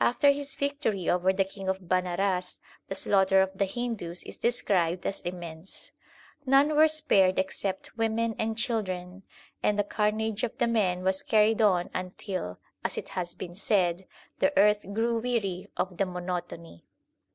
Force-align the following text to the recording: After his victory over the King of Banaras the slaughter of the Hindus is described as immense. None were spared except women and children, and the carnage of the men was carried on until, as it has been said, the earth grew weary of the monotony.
After 0.00 0.30
his 0.30 0.54
victory 0.54 1.06
over 1.10 1.34
the 1.34 1.44
King 1.44 1.68
of 1.68 1.82
Banaras 1.86 2.60
the 2.88 2.94
slaughter 2.94 3.42
of 3.42 3.50
the 3.58 3.66
Hindus 3.66 4.22
is 4.22 4.38
described 4.38 5.04
as 5.04 5.20
immense. 5.20 5.92
None 6.46 6.74
were 6.74 6.88
spared 6.88 7.38
except 7.38 7.94
women 7.94 8.34
and 8.38 8.56
children, 8.56 9.22
and 9.62 9.78
the 9.78 9.84
carnage 9.84 10.44
of 10.44 10.56
the 10.56 10.66
men 10.66 11.04
was 11.04 11.22
carried 11.22 11.60
on 11.60 11.90
until, 11.92 12.58
as 12.86 12.96
it 12.96 13.10
has 13.10 13.34
been 13.34 13.54
said, 13.54 14.06
the 14.38 14.50
earth 14.56 14.80
grew 14.94 15.18
weary 15.18 15.68
of 15.76 15.98
the 15.98 16.06
monotony. 16.06 16.86